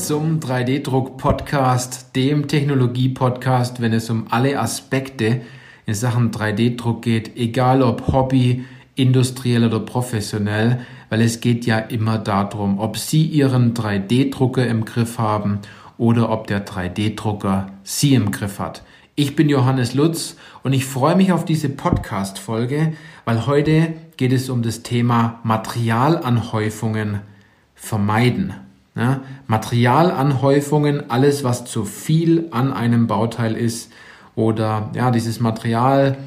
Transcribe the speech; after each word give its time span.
Zum 0.00 0.40
3D-Druck-Podcast, 0.40 2.16
dem 2.16 2.48
Technologie-Podcast, 2.48 3.82
wenn 3.82 3.92
es 3.92 4.08
um 4.08 4.28
alle 4.30 4.58
Aspekte 4.58 5.42
in 5.84 5.92
Sachen 5.92 6.30
3D-Druck 6.30 7.02
geht, 7.02 7.36
egal 7.36 7.82
ob 7.82 8.10
Hobby, 8.10 8.64
industriell 8.94 9.62
oder 9.62 9.80
professionell, 9.80 10.80
weil 11.10 11.20
es 11.20 11.40
geht 11.40 11.66
ja 11.66 11.78
immer 11.78 12.16
darum, 12.16 12.78
ob 12.78 12.96
Sie 12.96 13.26
Ihren 13.26 13.74
3D-Drucker 13.74 14.66
im 14.66 14.86
Griff 14.86 15.18
haben 15.18 15.58
oder 15.98 16.30
ob 16.30 16.46
der 16.46 16.66
3D-Drucker 16.66 17.70
Sie 17.82 18.14
im 18.14 18.30
Griff 18.30 18.58
hat. 18.58 18.82
Ich 19.16 19.36
bin 19.36 19.50
Johannes 19.50 19.92
Lutz 19.92 20.36
und 20.62 20.72
ich 20.72 20.86
freue 20.86 21.14
mich 21.14 21.30
auf 21.30 21.44
diese 21.44 21.68
Podcast-Folge, 21.68 22.94
weil 23.26 23.46
heute 23.46 23.92
geht 24.16 24.32
es 24.32 24.48
um 24.48 24.62
das 24.62 24.82
Thema 24.82 25.40
Materialanhäufungen 25.42 27.20
vermeiden. 27.74 28.54
Ja, 28.96 29.20
Materialanhäufungen, 29.46 31.10
alles 31.10 31.44
was 31.44 31.64
zu 31.64 31.84
viel 31.84 32.48
an 32.50 32.72
einem 32.72 33.06
Bauteil 33.06 33.54
ist 33.56 33.92
oder 34.34 34.90
ja, 34.94 35.10
dieses 35.10 35.38
Material, 35.38 36.18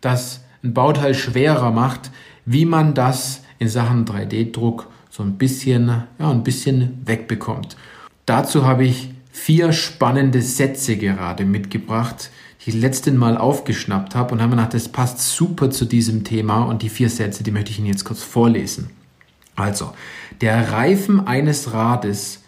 das 0.00 0.44
ein 0.62 0.72
Bauteil 0.72 1.14
schwerer 1.14 1.72
macht, 1.72 2.10
wie 2.44 2.64
man 2.64 2.94
das 2.94 3.42
in 3.58 3.68
Sachen 3.68 4.04
3D-Druck 4.04 4.86
so 5.10 5.22
ein 5.22 5.38
bisschen, 5.38 6.04
ja, 6.18 6.30
ein 6.30 6.44
bisschen 6.44 7.02
wegbekommt. 7.04 7.76
Dazu 8.26 8.64
habe 8.64 8.84
ich 8.84 9.10
vier 9.32 9.72
spannende 9.72 10.42
Sätze 10.42 10.96
gerade 10.96 11.44
mitgebracht, 11.44 12.30
die 12.64 12.70
ich 12.70 12.76
letzten 12.76 13.16
Mal 13.16 13.36
aufgeschnappt 13.36 14.14
habe 14.14 14.32
und 14.32 14.40
habe 14.40 14.50
mir 14.50 14.56
gedacht, 14.56 14.74
das 14.74 14.88
passt 14.88 15.20
super 15.20 15.70
zu 15.70 15.84
diesem 15.84 16.24
Thema 16.24 16.64
und 16.64 16.82
die 16.82 16.88
vier 16.88 17.08
Sätze, 17.08 17.44
die 17.44 17.50
möchte 17.50 17.70
ich 17.70 17.78
Ihnen 17.78 17.88
jetzt 17.88 18.04
kurz 18.04 18.22
vorlesen. 18.22 18.90
Also, 19.56 19.92
der 20.42 20.72
Reifen 20.72 21.26
eines 21.26 21.72
Rades 21.72 22.44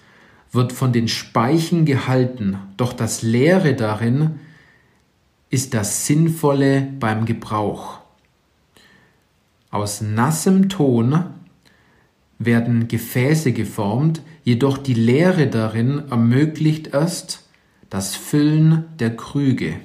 wird 0.53 0.73
von 0.73 0.93
den 0.93 1.09
Speichen 1.09 1.85
gehalten, 1.85 2.59
doch 2.77 2.93
das 2.93 3.23
Leere 3.23 3.75
darin 3.75 4.41
ist 5.51 5.75
das 5.75 6.07
Sinnvolle 6.07 6.83
beim 7.01 7.25
Gebrauch. 7.25 7.99
Aus 9.71 10.01
nassem 10.01 10.69
Ton 10.69 11.25
werden 12.39 12.89
Gefäße 12.89 13.53
geformt, 13.53 14.23
jedoch 14.45 14.79
die 14.79 14.95
Leere 14.95 15.49
darin 15.49 16.11
ermöglicht 16.11 16.89
erst 16.89 17.49
das 17.91 18.15
Füllen 18.15 18.85
der 18.99 19.17
Krüge. 19.17 19.77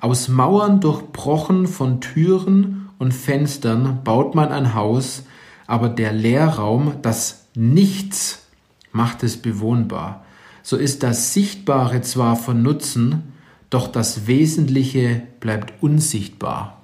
Aus 0.00 0.28
Mauern 0.28 0.80
durchbrochen 0.80 1.66
von 1.66 2.00
Türen 2.00 2.88
und 2.98 3.12
Fenstern 3.12 4.00
baut 4.04 4.34
man 4.34 4.50
ein 4.50 4.74
Haus, 4.74 5.24
aber 5.66 5.88
der 5.88 6.12
Leerraum, 6.12 6.94
das 7.02 7.46
Nichts, 7.54 8.46
macht 8.92 9.22
es 9.22 9.36
bewohnbar. 9.36 10.24
So 10.62 10.76
ist 10.76 11.02
das 11.02 11.34
Sichtbare 11.34 12.02
zwar 12.02 12.36
von 12.36 12.62
Nutzen, 12.62 13.32
doch 13.68 13.88
das 13.88 14.26
Wesentliche 14.26 15.22
bleibt 15.40 15.82
unsichtbar. 15.82 16.82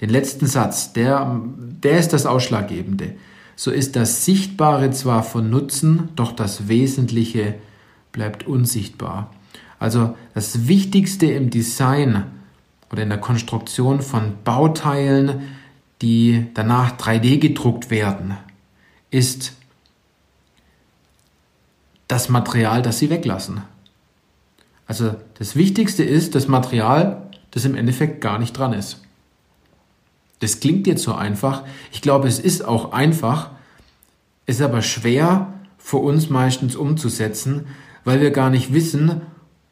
Den 0.00 0.10
letzten 0.10 0.46
Satz, 0.46 0.92
der, 0.92 1.40
der 1.56 1.98
ist 1.98 2.12
das 2.12 2.26
Ausschlaggebende 2.26 3.14
so 3.56 3.70
ist 3.70 3.96
das 3.96 4.24
Sichtbare 4.24 4.90
zwar 4.90 5.22
von 5.22 5.50
Nutzen, 5.50 6.08
doch 6.16 6.32
das 6.32 6.68
Wesentliche 6.68 7.54
bleibt 8.10 8.46
unsichtbar. 8.46 9.30
Also 9.78 10.16
das 10.34 10.66
Wichtigste 10.68 11.26
im 11.26 11.50
Design 11.50 12.24
oder 12.90 13.02
in 13.02 13.08
der 13.08 13.18
Konstruktion 13.18 14.00
von 14.00 14.34
Bauteilen, 14.44 15.42
die 16.02 16.46
danach 16.54 16.98
3D 16.98 17.38
gedruckt 17.38 17.90
werden, 17.90 18.36
ist 19.10 19.54
das 22.08 22.28
Material, 22.28 22.82
das 22.82 22.98
sie 22.98 23.08
weglassen. 23.08 23.62
Also 24.86 25.14
das 25.38 25.56
Wichtigste 25.56 26.02
ist 26.02 26.34
das 26.34 26.48
Material, 26.48 27.30
das 27.52 27.64
im 27.64 27.74
Endeffekt 27.74 28.20
gar 28.20 28.38
nicht 28.38 28.52
dran 28.52 28.72
ist. 28.72 29.00
Das 30.40 30.60
klingt 30.60 30.86
jetzt 30.86 31.04
so 31.04 31.14
einfach. 31.14 31.62
Ich 31.92 32.02
glaube, 32.02 32.26
es 32.26 32.40
ist 32.40 32.64
auch 32.64 32.92
einfach, 32.92 33.50
ist 34.44 34.60
aber 34.60 34.82
schwer 34.82 35.52
für 35.78 35.98
uns 35.98 36.28
meistens 36.28 36.74
umzusetzen, 36.74 37.66
weil 38.04 38.20
wir 38.20 38.32
gar 38.32 38.50
nicht 38.50 38.74
wissen, 38.74 39.22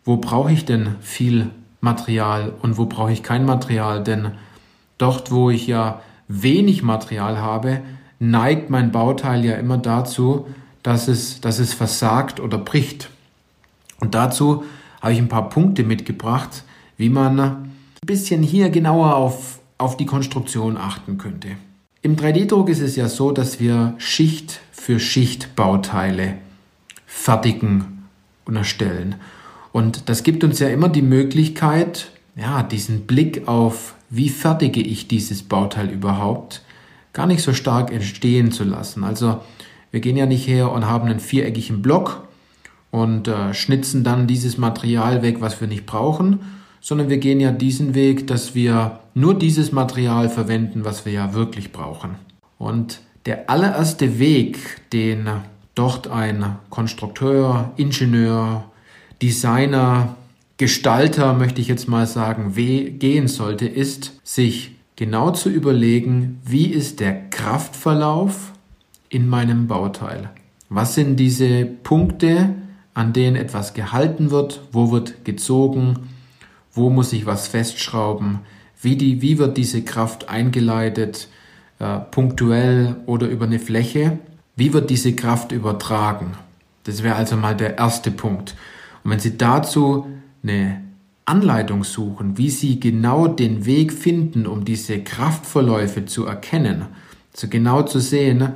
wo 0.04 0.16
brauche 0.16 0.52
ich 0.52 0.64
denn 0.64 0.94
viel 1.00 1.50
Material 1.80 2.52
und 2.62 2.78
wo 2.78 2.86
brauche 2.86 3.12
ich 3.12 3.22
kein 3.22 3.44
Material. 3.44 4.04
Denn 4.04 4.32
dort, 4.96 5.30
wo 5.30 5.50
ich 5.50 5.66
ja 5.66 6.00
wenig 6.32 6.82
Material 6.82 7.38
habe, 7.38 7.80
neigt 8.18 8.70
mein 8.70 8.92
Bauteil 8.92 9.44
ja 9.44 9.54
immer 9.54 9.78
dazu, 9.78 10.46
dass 10.82 11.08
es, 11.08 11.40
dass 11.40 11.58
es 11.58 11.72
versagt 11.74 12.40
oder 12.40 12.58
bricht. 12.58 13.10
Und 14.00 14.14
dazu 14.14 14.64
habe 15.00 15.12
ich 15.12 15.18
ein 15.18 15.28
paar 15.28 15.48
Punkte 15.48 15.82
mitgebracht, 15.82 16.64
wie 16.96 17.08
man 17.08 17.40
ein 17.40 17.72
bisschen 18.06 18.42
hier 18.42 18.70
genauer 18.70 19.16
auf 19.16 19.60
auf 19.80 19.96
die 19.96 20.06
Konstruktion 20.06 20.76
achten 20.76 21.18
könnte. 21.18 21.56
Im 22.02 22.16
3D-Druck 22.16 22.68
ist 22.68 22.80
es 22.80 22.96
ja 22.96 23.08
so, 23.08 23.32
dass 23.32 23.60
wir 23.60 23.94
Schicht 23.98 24.60
für 24.72 25.00
Schicht 25.00 25.56
Bauteile 25.56 26.36
fertigen 27.06 28.06
und 28.44 28.56
erstellen. 28.56 29.16
Und 29.72 30.08
das 30.08 30.22
gibt 30.22 30.44
uns 30.44 30.58
ja 30.58 30.68
immer 30.68 30.88
die 30.88 31.02
Möglichkeit, 31.02 32.10
ja, 32.36 32.62
diesen 32.62 33.06
Blick 33.06 33.48
auf, 33.48 33.94
wie 34.10 34.28
fertige 34.28 34.80
ich 34.80 35.08
dieses 35.08 35.42
Bauteil 35.42 35.88
überhaupt, 35.88 36.62
gar 37.12 37.26
nicht 37.26 37.42
so 37.42 37.54
stark 37.54 37.92
entstehen 37.92 38.52
zu 38.52 38.64
lassen. 38.64 39.04
Also 39.04 39.40
wir 39.90 40.00
gehen 40.00 40.16
ja 40.16 40.26
nicht 40.26 40.46
her 40.46 40.70
und 40.70 40.86
haben 40.86 41.08
einen 41.08 41.20
viereckigen 41.20 41.82
Block 41.82 42.26
und 42.90 43.28
äh, 43.28 43.54
schnitzen 43.54 44.04
dann 44.04 44.26
dieses 44.26 44.58
Material 44.58 45.22
weg, 45.22 45.40
was 45.40 45.60
wir 45.60 45.68
nicht 45.68 45.86
brauchen, 45.86 46.40
sondern 46.80 47.08
wir 47.08 47.18
gehen 47.18 47.40
ja 47.40 47.52
diesen 47.52 47.94
Weg, 47.94 48.26
dass 48.26 48.54
wir 48.54 49.00
nur 49.14 49.38
dieses 49.38 49.72
Material 49.72 50.28
verwenden, 50.28 50.84
was 50.84 51.04
wir 51.04 51.12
ja 51.12 51.34
wirklich 51.34 51.72
brauchen. 51.72 52.16
Und 52.58 53.00
der 53.26 53.50
allererste 53.50 54.18
Weg, 54.18 54.58
den 54.92 55.28
dort 55.74 56.08
ein 56.08 56.56
Konstrukteur, 56.70 57.72
Ingenieur, 57.76 58.64
Designer, 59.20 60.16
Gestalter, 60.60 61.32
möchte 61.32 61.60
ich 61.60 61.68
jetzt 61.68 61.88
mal 61.88 62.06
sagen, 62.06 62.52
gehen 62.54 63.28
sollte, 63.28 63.66
ist, 63.66 64.20
sich 64.22 64.76
genau 64.94 65.30
zu 65.30 65.48
überlegen, 65.48 66.38
wie 66.44 66.66
ist 66.66 67.00
der 67.00 67.30
Kraftverlauf 67.30 68.52
in 69.08 69.28
meinem 69.28 69.66
Bauteil? 69.66 70.30
Was 70.68 70.94
sind 70.94 71.16
diese 71.16 71.64
Punkte, 71.64 72.54
an 72.94 73.12
denen 73.12 73.36
etwas 73.36 73.74
gehalten 73.74 74.30
wird? 74.30 74.62
Wo 74.70 74.92
wird 74.92 75.24
gezogen? 75.24 75.96
wo 76.72 76.90
muss 76.90 77.12
ich 77.12 77.26
was 77.26 77.48
festschrauben, 77.48 78.40
wie, 78.80 78.96
die, 78.96 79.22
wie 79.22 79.38
wird 79.38 79.56
diese 79.56 79.82
Kraft 79.82 80.28
eingeleitet, 80.28 81.28
äh, 81.78 81.98
punktuell 82.10 82.96
oder 83.06 83.28
über 83.28 83.46
eine 83.46 83.58
Fläche, 83.58 84.18
wie 84.56 84.72
wird 84.72 84.90
diese 84.90 85.14
Kraft 85.14 85.52
übertragen. 85.52 86.32
Das 86.84 87.02
wäre 87.02 87.16
also 87.16 87.36
mal 87.36 87.56
der 87.56 87.78
erste 87.78 88.10
Punkt. 88.10 88.54
Und 89.04 89.10
wenn 89.10 89.20
Sie 89.20 89.36
dazu 89.36 90.06
eine 90.42 90.82
Anleitung 91.24 91.84
suchen, 91.84 92.38
wie 92.38 92.50
Sie 92.50 92.80
genau 92.80 93.28
den 93.28 93.66
Weg 93.66 93.92
finden, 93.92 94.46
um 94.46 94.64
diese 94.64 95.00
Kraftverläufe 95.00 96.06
zu 96.06 96.26
erkennen, 96.26 96.86
so 97.32 97.48
genau 97.48 97.82
zu 97.82 98.00
sehen, 98.00 98.52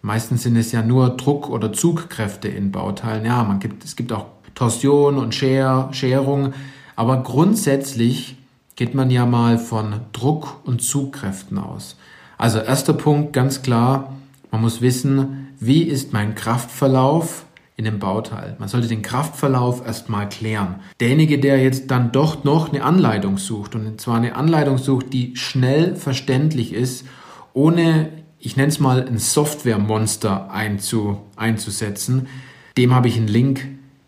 meistens 0.00 0.42
sind 0.42 0.56
es 0.56 0.72
ja 0.72 0.82
nur 0.82 1.10
Druck- 1.10 1.48
oder 1.48 1.72
Zugkräfte 1.72 2.48
in 2.48 2.72
Bauteilen. 2.72 3.24
Ja, 3.24 3.44
man 3.44 3.60
gibt, 3.60 3.84
es 3.84 3.94
gibt 3.94 4.12
auch 4.12 4.26
Torsion 4.54 5.16
und 5.16 5.34
Scher, 5.34 5.88
Scherung, 5.92 6.52
aber 6.96 7.22
grundsätzlich 7.22 8.36
geht 8.74 8.94
man 8.94 9.10
ja 9.10 9.26
mal 9.26 9.58
von 9.58 10.00
Druck 10.12 10.60
und 10.64 10.82
Zugkräften 10.82 11.58
aus. 11.58 11.96
Also 12.36 12.58
erster 12.58 12.94
Punkt 12.94 13.32
ganz 13.32 13.62
klar, 13.62 14.16
man 14.50 14.60
muss 14.62 14.80
wissen, 14.80 15.48
wie 15.60 15.82
ist 15.82 16.12
mein 16.12 16.34
Kraftverlauf 16.34 17.44
in 17.84 17.92
dem 17.92 17.98
Bauteil. 17.98 18.56
Man 18.58 18.68
sollte 18.68 18.88
den 18.88 19.02
Kraftverlauf 19.02 19.84
erstmal 19.84 20.28
klären. 20.28 20.76
Derjenige, 21.00 21.38
der 21.38 21.62
jetzt 21.62 21.90
dann 21.90 22.12
doch 22.12 22.44
noch 22.44 22.72
eine 22.72 22.84
Anleitung 22.84 23.38
sucht 23.38 23.74
und 23.74 24.00
zwar 24.00 24.16
eine 24.16 24.36
Anleitung 24.36 24.78
sucht, 24.78 25.12
die 25.12 25.36
schnell 25.36 25.96
verständlich 25.96 26.72
ist, 26.72 27.06
ohne, 27.52 28.10
ich 28.38 28.56
nenne 28.56 28.68
es 28.68 28.80
mal, 28.80 29.06
ein 29.06 29.18
Softwaremonster 29.18 30.50
einzu, 30.50 31.20
einzusetzen, 31.36 32.28
dem 32.76 32.94
habe 32.94 33.08
ich 33.08 33.16
einen 33.16 33.28
Link 33.28 33.66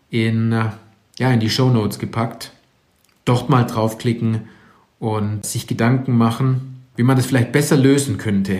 in, 0.09 0.51
ja, 1.19 1.31
in 1.31 1.39
die 1.39 1.49
Show 1.49 1.69
Notes 1.69 1.99
gepackt 1.99 2.51
dort 3.25 3.49
mal 3.49 3.63
draufklicken 3.63 4.41
und 4.99 5.45
sich 5.45 5.67
Gedanken 5.67 6.15
machen, 6.17 6.83
wie 6.95 7.03
man 7.03 7.17
das 7.17 7.25
vielleicht 7.25 7.51
besser 7.51 7.75
lösen 7.75 8.17
könnte, 8.17 8.59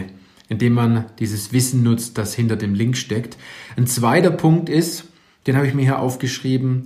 indem 0.50 0.74
man 0.74 1.06
dieses 1.20 1.54
Wissen 1.54 1.84
nutzt, 1.84 2.18
das 2.18 2.34
hinter 2.34 2.56
dem 2.56 2.74
Link 2.74 2.98
steckt. 2.98 3.38
Ein 3.76 3.88
zweiter 3.88 4.32
Punkt 4.32 4.70
ist, 4.70 5.06
den 5.48 5.56
habe 5.56 5.68
ich 5.68 5.74
mir 5.74 5.84
hier 5.84 6.00
aufgeschrieben, 6.00 6.86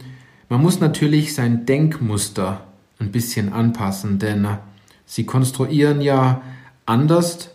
man 0.50 0.62
muss 0.62 0.80
natürlich 0.80 1.36
sein 1.36 1.66
Denkmuster 1.68 2.66
ein 2.98 3.12
bisschen 3.12 3.54
anpassen, 3.54 4.18
denn 4.18 4.48
sie 5.06 5.26
konstruieren 5.26 6.02
ja 6.02 6.42
anders, 6.88 7.52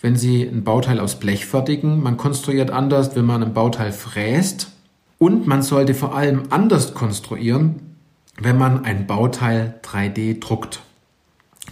wenn 0.00 0.16
Sie 0.16 0.42
ein 0.42 0.64
Bauteil 0.64 0.98
aus 0.98 1.20
Blech 1.20 1.46
fertigen. 1.46 2.02
Man 2.02 2.16
konstruiert 2.16 2.70
anders, 2.70 3.14
wenn 3.14 3.26
man 3.26 3.42
ein 3.42 3.52
Bauteil 3.52 3.92
fräst. 3.92 4.72
Und 5.18 5.46
man 5.46 5.62
sollte 5.62 5.92
vor 5.92 6.14
allem 6.14 6.44
anders 6.48 6.94
konstruieren, 6.94 7.96
wenn 8.40 8.56
man 8.56 8.84
ein 8.84 9.06
Bauteil 9.06 9.78
3D 9.82 10.40
druckt. 10.40 10.80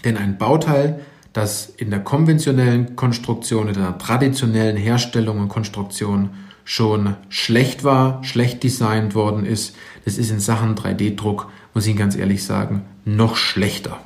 Denn 0.05 0.19
ein 0.19 0.37
Bauteil, 0.37 1.01
das 1.38 1.67
in 1.76 1.90
der 1.90 2.00
konventionellen 2.00 2.96
Konstruktion, 2.96 3.69
in 3.69 3.75
der 3.75 3.96
traditionellen 3.96 4.76
Herstellung 4.76 5.38
und 5.38 5.49
Konstruktion 5.49 6.31
schon 6.64 7.14
schlecht 7.29 7.85
war, 7.85 8.25
schlecht 8.25 8.64
designt 8.64 9.14
worden 9.14 9.46
ist, 9.46 9.76
das 10.05 10.19
ist 10.19 10.32
in 10.32 10.40
Sachen 10.40 10.75
3D-Druck, 10.75 11.49
muss 11.75 11.85
ich 11.85 11.90
Ihnen 11.90 11.99
ganz 12.00 12.17
ehrlich 12.17 12.43
sagen, 12.43 12.82
noch 13.05 13.37
schlechter. 13.37 14.00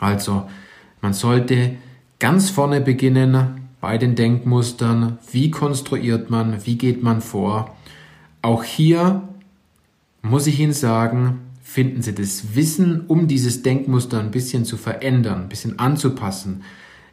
Also, 0.00 0.48
man 1.02 1.12
sollte 1.12 1.76
ganz 2.18 2.48
vorne 2.48 2.80
beginnen 2.80 3.68
bei 3.82 3.98
den 3.98 4.14
Denkmustern. 4.14 5.18
Wie 5.30 5.50
konstruiert 5.50 6.30
man? 6.30 6.64
Wie 6.64 6.78
geht 6.78 7.02
man 7.02 7.20
vor? 7.20 7.76
Auch 8.40 8.64
hier 8.64 9.28
muss 10.22 10.46
ich 10.46 10.58
Ihnen 10.58 10.72
sagen, 10.72 11.40
finden 11.72 12.02
Sie 12.02 12.14
das 12.14 12.54
Wissen, 12.54 13.06
um 13.08 13.28
dieses 13.28 13.62
Denkmuster 13.62 14.20
ein 14.20 14.30
bisschen 14.30 14.66
zu 14.66 14.76
verändern, 14.76 15.44
ein 15.44 15.48
bisschen 15.48 15.78
anzupassen, 15.78 16.64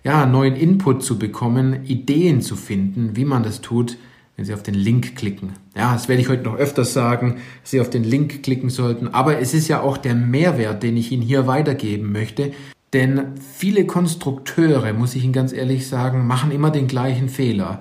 ja, 0.03 0.25
neuen 0.25 0.57
Input 0.57 1.01
zu 1.01 1.17
bekommen, 1.17 1.85
Ideen 1.85 2.41
zu 2.41 2.57
finden, 2.57 3.15
wie 3.15 3.23
man 3.23 3.43
das 3.43 3.61
tut, 3.61 3.97
wenn 4.35 4.43
Sie 4.43 4.53
auf 4.53 4.61
den 4.61 4.73
Link 4.73 5.15
klicken. 5.15 5.53
Ja, 5.77 5.93
das 5.93 6.09
werde 6.09 6.21
ich 6.21 6.27
heute 6.27 6.43
noch 6.43 6.57
öfters 6.57 6.91
sagen, 6.91 7.37
dass 7.61 7.71
Sie 7.71 7.79
auf 7.79 7.89
den 7.89 8.03
Link 8.03 8.43
klicken 8.43 8.69
sollten. 8.69 9.07
Aber 9.07 9.39
es 9.39 9.53
ist 9.53 9.69
ja 9.69 9.79
auch 9.79 9.95
der 9.95 10.15
Mehrwert, 10.15 10.83
den 10.83 10.97
ich 10.97 11.13
Ihnen 11.13 11.23
hier 11.23 11.47
weitergeben 11.47 12.11
möchte. 12.11 12.51
Denn 12.91 13.35
viele 13.57 13.85
Konstrukteure, 13.85 14.91
muss 14.91 15.15
ich 15.15 15.23
Ihnen 15.23 15.31
ganz 15.31 15.53
ehrlich 15.53 15.87
sagen, 15.87 16.27
machen 16.27 16.51
immer 16.51 16.69
den 16.69 16.87
gleichen 16.87 17.29
Fehler. 17.29 17.79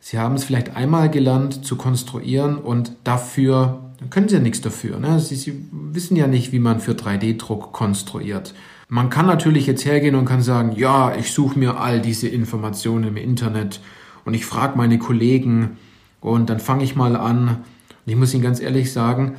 Sie 0.00 0.18
haben 0.18 0.34
es 0.34 0.42
vielleicht 0.42 0.74
einmal 0.74 1.08
gelernt 1.08 1.64
zu 1.64 1.76
konstruieren 1.76 2.58
und 2.58 2.96
dafür 3.04 3.85
dann 3.98 4.10
können 4.10 4.28
Sie 4.28 4.34
ja 4.34 4.40
nichts 4.40 4.60
dafür. 4.60 4.98
Ne? 4.98 5.20
Sie, 5.20 5.36
Sie 5.36 5.64
wissen 5.70 6.16
ja 6.16 6.26
nicht, 6.26 6.52
wie 6.52 6.58
man 6.58 6.80
für 6.80 6.92
3D-Druck 6.92 7.72
konstruiert. 7.72 8.54
Man 8.88 9.10
kann 9.10 9.26
natürlich 9.26 9.66
jetzt 9.66 9.84
hergehen 9.84 10.14
und 10.14 10.26
kann 10.26 10.42
sagen, 10.42 10.72
ja, 10.76 11.14
ich 11.16 11.32
suche 11.32 11.58
mir 11.58 11.80
all 11.80 12.00
diese 12.00 12.28
Informationen 12.28 13.04
im 13.04 13.16
Internet 13.16 13.80
und 14.24 14.34
ich 14.34 14.46
frage 14.46 14.76
meine 14.76 14.98
Kollegen 14.98 15.76
und 16.20 16.50
dann 16.50 16.60
fange 16.60 16.84
ich 16.84 16.94
mal 16.94 17.16
an. 17.16 17.48
Und 17.48 18.12
ich 18.12 18.16
muss 18.16 18.32
Ihnen 18.32 18.42
ganz 18.42 18.60
ehrlich 18.60 18.92
sagen, 18.92 19.34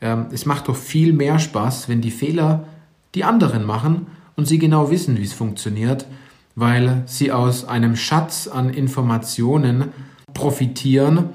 ähm, 0.00 0.26
es 0.32 0.44
macht 0.44 0.68
doch 0.68 0.76
viel 0.76 1.12
mehr 1.12 1.38
Spaß, 1.38 1.88
wenn 1.88 2.00
die 2.00 2.10
Fehler 2.10 2.66
die 3.14 3.24
anderen 3.24 3.64
machen 3.64 4.08
und 4.36 4.46
Sie 4.46 4.58
genau 4.58 4.90
wissen, 4.90 5.18
wie 5.18 5.24
es 5.24 5.32
funktioniert, 5.32 6.06
weil 6.54 7.02
Sie 7.06 7.32
aus 7.32 7.64
einem 7.64 7.96
Schatz 7.96 8.48
an 8.48 8.70
Informationen 8.70 9.88
profitieren, 10.34 11.30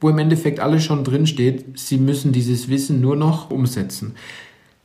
wo 0.00 0.08
im 0.08 0.18
Endeffekt 0.18 0.60
alles 0.60 0.84
schon 0.84 1.04
drin 1.04 1.26
steht. 1.26 1.78
Sie 1.78 1.98
müssen 1.98 2.32
dieses 2.32 2.68
Wissen 2.68 3.00
nur 3.00 3.16
noch 3.16 3.50
umsetzen. 3.50 4.14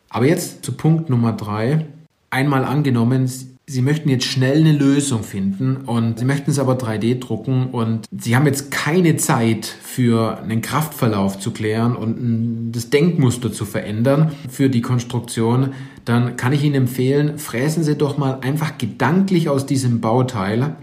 Aber 0.10 0.26
jetzt 0.26 0.64
zu 0.64 0.74
Punkt 0.74 1.10
Nummer 1.10 1.34
drei. 1.34 1.86
Einmal 2.30 2.66
angenommen, 2.66 3.30
Sie 3.68 3.82
möchten 3.82 4.10
jetzt 4.10 4.26
schnell 4.26 4.60
eine 4.60 4.74
Lösung 4.74 5.24
finden 5.24 5.78
und 5.88 6.20
Sie 6.20 6.26
möchten 6.26 6.52
es 6.52 6.60
aber 6.60 6.74
3D 6.74 7.20
drucken 7.20 7.72
und 7.72 8.06
Sie 8.16 8.36
haben 8.36 8.46
jetzt 8.46 8.70
keine 8.70 9.18
Zeit 9.18 9.66
für 9.66 10.38
einen 10.38 10.62
Kraftverlauf 10.62 11.40
zu 11.40 11.50
klären 11.50 11.96
und 11.96 12.72
das 12.74 12.92
Denkmuster 12.92 13.52
zu 13.52 13.66
verändern 13.66 14.34
für 14.50 14.70
die 14.70 14.82
Konstruktion, 14.82 15.74
dann 16.04 16.38
kann 16.38 16.54
ich 16.54 16.64
Ihnen 16.64 16.76
empfehlen, 16.76 17.40
fräsen 17.40 17.84
Sie 17.84 17.96
doch 17.96 18.20
mal 18.20 18.38
einfach 18.42 18.78
gedanklich 18.78 19.50
aus 19.50 19.66
diesem 19.66 20.00
Bauteil 20.00 20.76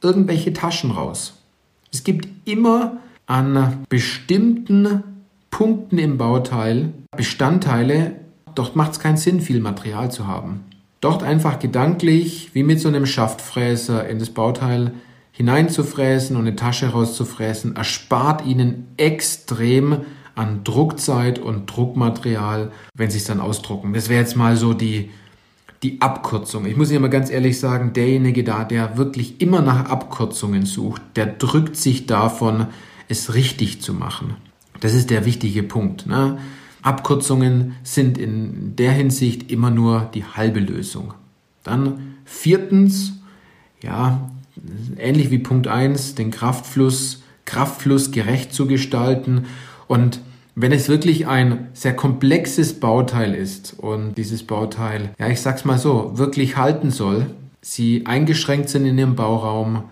irgendwelche 0.00 0.54
Taschen 0.54 0.92
raus. 0.92 1.34
Es 1.92 2.04
gibt 2.04 2.26
immer 2.48 2.96
an 3.30 3.84
bestimmten 3.88 5.04
Punkten 5.52 5.98
im 5.98 6.18
Bauteil 6.18 6.92
Bestandteile, 7.16 8.16
dort 8.56 8.74
macht 8.74 8.92
es 8.92 8.98
keinen 8.98 9.18
Sinn, 9.18 9.40
viel 9.40 9.60
Material 9.60 10.10
zu 10.10 10.26
haben. 10.26 10.64
Dort 11.00 11.22
einfach 11.22 11.60
gedanklich, 11.60 12.50
wie 12.54 12.64
mit 12.64 12.80
so 12.80 12.88
einem 12.88 13.06
Schaftfräser, 13.06 14.08
in 14.08 14.18
das 14.18 14.30
Bauteil 14.30 14.94
hineinzufräsen 15.30 16.36
und 16.36 16.42
eine 16.42 16.56
Tasche 16.56 16.88
rauszufräsen, 16.88 17.76
erspart 17.76 18.44
Ihnen 18.44 18.88
extrem 18.96 19.98
an 20.34 20.64
Druckzeit 20.64 21.38
und 21.38 21.66
Druckmaterial, 21.66 22.72
wenn 22.94 23.10
Sie 23.10 23.18
es 23.18 23.24
dann 23.24 23.40
ausdrucken. 23.40 23.92
Das 23.92 24.08
wäre 24.08 24.20
jetzt 24.20 24.36
mal 24.36 24.56
so 24.56 24.74
die, 24.74 25.10
die 25.84 26.00
Abkürzung. 26.00 26.66
Ich 26.66 26.76
muss 26.76 26.90
Ihnen 26.90 27.04
aber 27.04 27.10
ganz 27.10 27.30
ehrlich 27.30 27.60
sagen, 27.60 27.92
derjenige 27.92 28.42
da, 28.42 28.64
der 28.64 28.96
wirklich 28.96 29.40
immer 29.40 29.62
nach 29.62 29.88
Abkürzungen 29.88 30.66
sucht, 30.66 31.02
der 31.14 31.26
drückt 31.26 31.76
sich 31.76 32.06
davon, 32.06 32.66
es 33.10 33.34
richtig 33.34 33.82
zu 33.82 33.92
machen. 33.92 34.36
Das 34.80 34.94
ist 34.94 35.10
der 35.10 35.26
wichtige 35.26 35.62
Punkt. 35.62 36.06
Ne? 36.06 36.38
Abkürzungen 36.82 37.76
sind 37.82 38.16
in 38.16 38.76
der 38.76 38.92
Hinsicht 38.92 39.50
immer 39.50 39.70
nur 39.70 40.10
die 40.14 40.24
halbe 40.24 40.60
Lösung. 40.60 41.14
Dann 41.62 42.16
viertens, 42.24 43.12
ja, 43.82 44.30
ähnlich 44.96 45.30
wie 45.30 45.38
Punkt 45.38 45.66
1, 45.66 46.14
den 46.14 46.30
Kraftfluss, 46.30 47.22
Kraftfluss 47.44 48.12
gerecht 48.12 48.54
zu 48.54 48.66
gestalten. 48.66 49.46
Und 49.86 50.20
wenn 50.54 50.72
es 50.72 50.88
wirklich 50.88 51.26
ein 51.26 51.68
sehr 51.74 51.94
komplexes 51.94 52.80
Bauteil 52.80 53.34
ist 53.34 53.74
und 53.78 54.14
dieses 54.16 54.44
Bauteil, 54.44 55.10
ja, 55.18 55.28
ich 55.28 55.40
sag's 55.40 55.64
mal 55.64 55.78
so, 55.78 56.16
wirklich 56.16 56.56
halten 56.56 56.90
soll, 56.90 57.26
sie 57.60 58.06
eingeschränkt 58.06 58.68
sind 58.70 58.86
in 58.86 58.98
ihrem 58.98 59.16
Bauraum, 59.16 59.84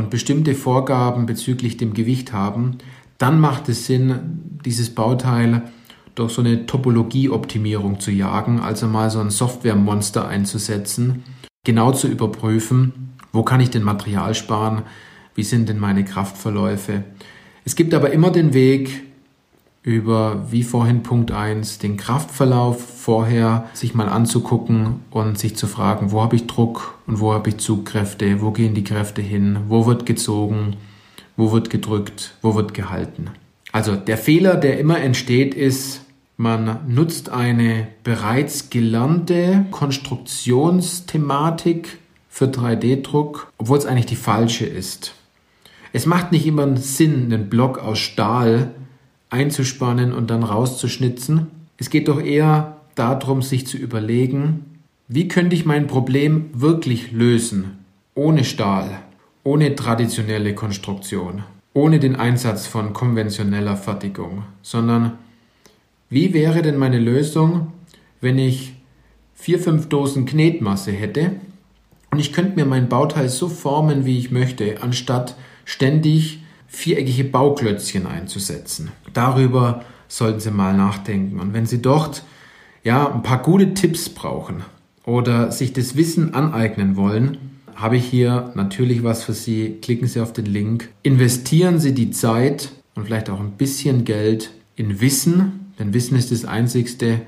und 0.00 0.08
bestimmte 0.08 0.54
Vorgaben 0.54 1.26
bezüglich 1.26 1.76
dem 1.76 1.92
Gewicht 1.92 2.32
haben, 2.32 2.78
dann 3.18 3.38
macht 3.38 3.68
es 3.68 3.86
Sinn, 3.86 4.58
dieses 4.64 4.94
Bauteil 4.94 5.62
durch 6.14 6.32
so 6.32 6.40
eine 6.40 6.64
Topologieoptimierung 6.64 8.00
zu 8.00 8.10
jagen, 8.10 8.60
also 8.60 8.86
mal 8.86 9.10
so 9.10 9.20
ein 9.20 9.28
Softwaremonster 9.28 10.26
einzusetzen, 10.26 11.22
genau 11.64 11.92
zu 11.92 12.08
überprüfen, 12.08 13.12
wo 13.30 13.42
kann 13.42 13.60
ich 13.60 13.70
denn 13.70 13.82
Material 13.82 14.34
sparen, 14.34 14.82
wie 15.34 15.42
sind 15.42 15.68
denn 15.68 15.78
meine 15.78 16.04
Kraftverläufe. 16.04 17.04
Es 17.66 17.76
gibt 17.76 17.92
aber 17.92 18.10
immer 18.10 18.30
den 18.30 18.54
Weg, 18.54 19.02
über, 19.82 20.46
wie 20.50 20.62
vorhin 20.62 21.02
Punkt 21.02 21.32
1, 21.32 21.78
den 21.78 21.96
Kraftverlauf 21.96 22.84
vorher 22.84 23.64
sich 23.72 23.94
mal 23.94 24.08
anzugucken 24.08 25.00
und 25.10 25.38
sich 25.38 25.56
zu 25.56 25.66
fragen, 25.66 26.12
wo 26.12 26.20
habe 26.20 26.36
ich 26.36 26.46
Druck 26.46 26.98
und 27.06 27.20
wo 27.20 27.32
habe 27.32 27.48
ich 27.48 27.56
Zugkräfte, 27.56 28.42
wo 28.42 28.50
gehen 28.50 28.74
die 28.74 28.84
Kräfte 28.84 29.22
hin, 29.22 29.60
wo 29.68 29.86
wird 29.86 30.04
gezogen, 30.04 30.76
wo 31.36 31.52
wird 31.52 31.70
gedrückt, 31.70 32.34
wo 32.42 32.54
wird 32.54 32.74
gehalten. 32.74 33.30
Also 33.72 33.96
der 33.96 34.18
Fehler, 34.18 34.56
der 34.56 34.78
immer 34.78 35.00
entsteht, 35.00 35.54
ist, 35.54 36.04
man 36.36 36.80
nutzt 36.86 37.30
eine 37.30 37.88
bereits 38.02 38.68
gelernte 38.70 39.66
Konstruktionsthematik 39.70 41.98
für 42.28 42.46
3D-Druck, 42.46 43.52
obwohl 43.58 43.78
es 43.78 43.86
eigentlich 43.86 44.06
die 44.06 44.16
falsche 44.16 44.66
ist. 44.66 45.14
Es 45.92 46.06
macht 46.06 46.32
nicht 46.32 46.46
immer 46.46 46.76
Sinn, 46.76 47.32
einen 47.32 47.50
Block 47.50 47.78
aus 47.78 47.98
Stahl 47.98 48.70
einzuspannen 49.30 50.12
und 50.12 50.30
dann 50.30 50.42
rauszuschnitzen. 50.42 51.46
Es 51.78 51.88
geht 51.88 52.08
doch 52.08 52.20
eher 52.20 52.76
darum, 52.94 53.42
sich 53.42 53.66
zu 53.66 53.76
überlegen, 53.76 54.80
wie 55.08 55.28
könnte 55.28 55.56
ich 55.56 55.64
mein 55.64 55.86
Problem 55.86 56.50
wirklich 56.52 57.12
lösen, 57.12 57.78
ohne 58.14 58.44
Stahl, 58.44 59.00
ohne 59.42 59.74
traditionelle 59.74 60.54
Konstruktion, 60.54 61.44
ohne 61.72 61.98
den 61.98 62.16
Einsatz 62.16 62.66
von 62.66 62.92
konventioneller 62.92 63.76
Fertigung, 63.76 64.44
sondern 64.62 65.12
wie 66.08 66.34
wäre 66.34 66.62
denn 66.62 66.76
meine 66.76 66.98
Lösung, 66.98 67.72
wenn 68.20 68.38
ich 68.38 68.74
vier, 69.34 69.58
fünf 69.58 69.88
Dosen 69.88 70.26
Knetmasse 70.26 70.92
hätte 70.92 71.32
und 72.10 72.18
ich 72.18 72.32
könnte 72.32 72.56
mir 72.56 72.66
mein 72.66 72.88
Bauteil 72.88 73.28
so 73.28 73.48
formen, 73.48 74.04
wie 74.04 74.18
ich 74.18 74.30
möchte, 74.30 74.82
anstatt 74.82 75.36
ständig 75.64 76.39
viereckige 76.70 77.24
Bauklötzchen 77.24 78.06
einzusetzen. 78.06 78.92
Darüber 79.12 79.84
sollten 80.08 80.40
Sie 80.40 80.50
mal 80.50 80.74
nachdenken. 80.76 81.40
Und 81.40 81.52
wenn 81.52 81.66
Sie 81.66 81.82
dort 81.82 82.22
ja 82.84 83.12
ein 83.12 83.22
paar 83.22 83.42
gute 83.42 83.74
Tipps 83.74 84.08
brauchen 84.08 84.62
oder 85.04 85.52
sich 85.52 85.72
das 85.72 85.96
Wissen 85.96 86.32
aneignen 86.32 86.96
wollen, 86.96 87.38
habe 87.74 87.96
ich 87.96 88.04
hier 88.04 88.52
natürlich 88.54 89.02
was 89.02 89.24
für 89.24 89.32
Sie. 89.32 89.78
Klicken 89.82 90.06
Sie 90.06 90.20
auf 90.20 90.32
den 90.32 90.46
Link. 90.46 90.88
Investieren 91.02 91.78
Sie 91.80 91.92
die 91.92 92.10
Zeit 92.10 92.70
und 92.94 93.04
vielleicht 93.04 93.30
auch 93.30 93.40
ein 93.40 93.52
bisschen 93.52 94.04
Geld 94.04 94.50
in 94.76 95.00
Wissen, 95.00 95.72
denn 95.78 95.92
Wissen 95.92 96.16
ist 96.16 96.30
das 96.30 96.44
Einzigste, 96.44 97.22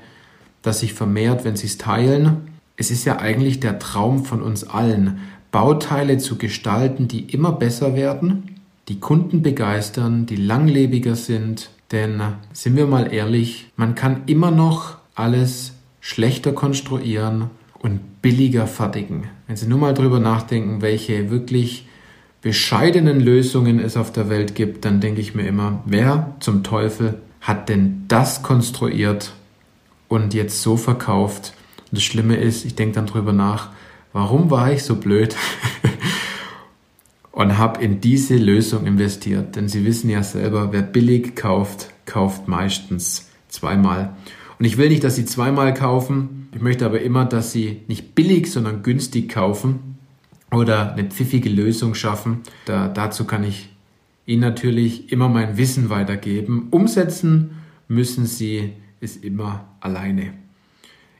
das 0.61 0.79
sich 0.79 0.93
vermehrt, 0.93 1.43
wenn 1.43 1.55
Sie 1.55 1.67
es 1.67 1.77
teilen. 1.77 2.49
Es 2.77 2.91
ist 2.91 3.05
ja 3.05 3.19
eigentlich 3.19 3.59
der 3.59 3.79
Traum 3.79 4.25
von 4.25 4.41
uns 4.41 4.63
allen, 4.63 5.19
Bauteile 5.51 6.17
zu 6.17 6.37
gestalten, 6.37 7.07
die 7.07 7.21
immer 7.31 7.51
besser 7.51 7.95
werden, 7.95 8.52
die 8.89 8.99
Kunden 8.99 9.41
begeistern, 9.41 10.25
die 10.25 10.35
langlebiger 10.35 11.15
sind. 11.15 11.69
Denn 11.91 12.21
sind 12.53 12.75
wir 12.75 12.87
mal 12.87 13.13
ehrlich, 13.13 13.71
man 13.75 13.95
kann 13.95 14.23
immer 14.25 14.51
noch 14.51 14.97
alles 15.15 15.73
schlechter 15.99 16.51
konstruieren 16.51 17.49
und 17.79 18.21
billiger 18.21 18.67
fertigen. 18.67 19.25
Wenn 19.47 19.57
Sie 19.57 19.67
nur 19.67 19.77
mal 19.77 19.93
drüber 19.93 20.19
nachdenken, 20.19 20.81
welche 20.81 21.29
wirklich 21.29 21.87
bescheidenen 22.41 23.19
Lösungen 23.19 23.79
es 23.79 23.95
auf 23.95 24.11
der 24.11 24.29
Welt 24.29 24.55
gibt, 24.55 24.85
dann 24.85 24.99
denke 24.99 25.21
ich 25.21 25.35
mir 25.35 25.47
immer, 25.47 25.81
wer 25.85 26.35
zum 26.39 26.63
Teufel 26.63 27.21
hat 27.41 27.69
denn 27.69 28.05
das 28.07 28.43
konstruiert 28.43 29.33
und 30.07 30.33
jetzt 30.33 30.61
so 30.61 30.77
verkauft? 30.77 31.53
Und 31.91 31.97
das 31.97 32.03
Schlimme 32.03 32.37
ist, 32.37 32.65
ich 32.65 32.75
denke 32.75 32.95
dann 32.95 33.05
drüber 33.05 33.33
nach, 33.33 33.69
warum 34.11 34.49
war 34.49 34.71
ich 34.71 34.83
so 34.83 34.95
blöd 34.95 35.35
und 37.33 37.57
habe 37.57 37.83
in 37.83 37.99
diese 37.99 38.37
Lösung 38.37 38.85
investiert? 38.85 39.57
Denn 39.57 39.67
Sie 39.67 39.83
wissen 39.83 40.09
ja 40.09 40.23
selber, 40.23 40.71
wer 40.71 40.83
billig 40.83 41.35
kauft, 41.35 41.89
kauft 42.05 42.47
meistens 42.47 43.29
zweimal. 43.49 44.15
Und 44.59 44.65
ich 44.65 44.77
will 44.77 44.87
nicht, 44.87 45.03
dass 45.03 45.17
Sie 45.17 45.25
zweimal 45.25 45.73
kaufen. 45.73 46.47
Ich 46.53 46.61
möchte 46.61 46.85
aber 46.85 47.01
immer, 47.01 47.25
dass 47.25 47.51
Sie 47.51 47.81
nicht 47.87 48.15
billig, 48.15 48.49
sondern 48.51 48.83
günstig 48.83 49.29
kaufen 49.29 49.97
oder 50.51 50.93
eine 50.93 51.09
pfiffige 51.09 51.49
Lösung 51.49 51.95
schaffen. 51.95 52.43
Da, 52.65 52.87
dazu 52.87 53.25
kann 53.25 53.43
ich 53.43 53.69
Ihnen 54.25 54.41
natürlich 54.41 55.11
immer 55.11 55.27
mein 55.27 55.57
Wissen 55.57 55.89
weitergeben. 55.89 56.67
Umsetzen 56.69 57.57
müssen 57.87 58.25
Sie 58.25 58.73
es 59.01 59.17
immer 59.17 59.65
alleine. 59.81 60.42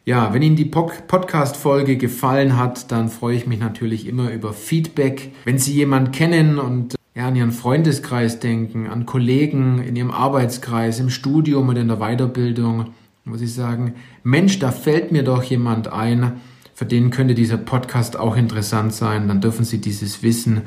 Ja, 0.06 0.34
wenn 0.34 0.42
Ihnen 0.42 0.58
die 0.58 0.66
Podcast-Folge 0.66 1.96
gefallen 1.96 2.58
hat, 2.58 2.92
dann 2.92 3.08
freue 3.08 3.38
ich 3.38 3.48
mich 3.48 3.60
natürlich 3.60 4.06
immer 4.06 4.32
über 4.32 4.52
Feedback. 4.52 5.32
Wenn 5.46 5.58
Sie 5.58 5.72
jemanden 5.72 6.12
kennen 6.12 6.60
und 6.60 6.96
ja, 7.16 7.30
an 7.30 7.38
Ihren 7.38 7.54
Freundeskreis 7.54 8.42
denken, 8.42 8.88
an 8.88 9.06
Kollegen 9.06 9.82
in 9.82 9.96
Ihrem 9.96 10.12
Arbeitskreis, 10.12 11.00
im 11.00 11.10
Studium 11.10 11.70
oder 11.70 11.80
in 11.80 11.88
der 11.88 12.00
Weiterbildung, 12.00 12.88
muss 13.24 13.40
ich 13.40 13.54
sagen, 13.54 13.94
Mensch, 14.24 14.60
da 14.60 14.72
fällt 14.72 15.14
mir 15.14 15.24
doch 15.24 15.42
jemand 15.42 15.88
ein, 15.88 16.42
für 16.74 16.86
den 16.86 17.10
könnte 17.10 17.34
dieser 17.34 17.58
Podcast 17.58 18.20
auch 18.20 18.36
interessant 18.36 18.94
sein, 18.94 19.30
dann 19.30 19.40
dürfen 19.40 19.64
Sie 19.64 19.80
dieses 19.80 20.22
Wissen, 20.22 20.64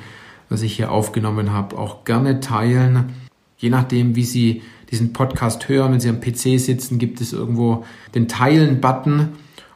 was 0.48 0.62
ich 0.62 0.76
hier 0.76 0.90
aufgenommen 0.90 1.52
habe, 1.52 1.76
auch 1.76 2.04
gerne 2.04 2.40
teilen. 2.40 3.12
Je 3.58 3.68
nachdem, 3.68 4.16
wie 4.16 4.24
Sie 4.24 4.62
diesen 4.90 5.12
Podcast 5.12 5.68
hören, 5.68 5.92
wenn 5.92 6.00
Sie 6.00 6.08
am 6.08 6.20
PC 6.20 6.60
sitzen, 6.60 6.98
gibt 6.98 7.20
es 7.20 7.32
irgendwo 7.32 7.84
den 8.14 8.28
Teilen-Button. 8.28 9.28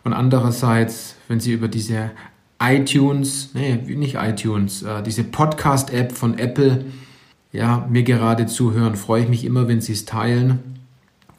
Und 0.04 0.12
andererseits, 0.12 1.16
wenn 1.28 1.40
Sie 1.40 1.52
über 1.52 1.68
diese 1.68 2.10
iTunes, 2.62 3.50
nee, 3.54 3.74
nicht 3.74 4.16
iTunes, 4.16 4.82
äh, 4.82 5.02
diese 5.02 5.24
Podcast-App 5.24 6.12
von 6.12 6.38
Apple, 6.38 6.84
ja, 7.52 7.86
mir 7.90 8.02
gerade 8.02 8.46
zuhören, 8.46 8.96
freue 8.96 9.22
ich 9.22 9.28
mich 9.28 9.44
immer, 9.44 9.66
wenn 9.66 9.80
Sie 9.80 9.92
es 9.92 10.04
teilen 10.04 10.60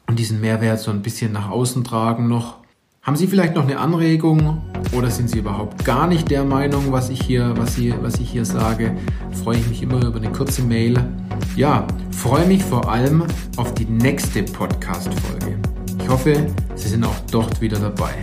und 0.06 0.18
diesen 0.18 0.40
Mehrwert 0.40 0.80
so 0.80 0.90
ein 0.90 1.02
bisschen 1.02 1.32
nach 1.32 1.48
außen 1.48 1.84
tragen 1.84 2.28
noch. 2.28 2.61
Haben 3.02 3.16
Sie 3.16 3.26
vielleicht 3.26 3.56
noch 3.56 3.64
eine 3.64 3.80
Anregung 3.80 4.62
oder 4.96 5.10
sind 5.10 5.28
Sie 5.28 5.40
überhaupt 5.40 5.84
gar 5.84 6.06
nicht 6.06 6.30
der 6.30 6.44
Meinung, 6.44 6.92
was 6.92 7.10
ich 7.10 7.20
hier, 7.20 7.52
was, 7.56 7.74
hier, 7.74 8.00
was 8.00 8.20
ich 8.20 8.30
hier 8.30 8.44
sage? 8.44 8.96
Freue 9.42 9.58
ich 9.58 9.66
mich 9.66 9.82
immer 9.82 10.04
über 10.04 10.18
eine 10.18 10.30
kurze 10.30 10.62
Mail. 10.62 11.04
Ja, 11.56 11.84
freue 12.12 12.46
mich 12.46 12.62
vor 12.62 12.88
allem 12.88 13.24
auf 13.56 13.74
die 13.74 13.86
nächste 13.86 14.44
Podcast-Folge. 14.44 15.58
Ich 16.00 16.08
hoffe, 16.08 16.46
Sie 16.76 16.88
sind 16.88 17.02
auch 17.02 17.18
dort 17.32 17.60
wieder 17.60 17.80
dabei. 17.80 18.14